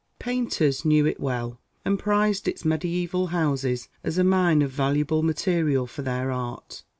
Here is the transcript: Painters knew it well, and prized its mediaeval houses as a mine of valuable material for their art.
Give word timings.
Painters 0.17 0.83
knew 0.83 1.05
it 1.05 1.19
well, 1.19 1.59
and 1.85 1.99
prized 1.99 2.47
its 2.47 2.65
mediaeval 2.65 3.27
houses 3.27 3.87
as 4.03 4.17
a 4.17 4.23
mine 4.23 4.63
of 4.63 4.71
valuable 4.71 5.21
material 5.21 5.85
for 5.85 6.01
their 6.01 6.31
art. 6.31 6.81